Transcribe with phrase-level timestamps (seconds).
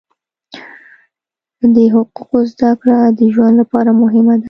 [1.75, 4.39] د حقوقو زده کړه د ژوند لپاره مهمه ده.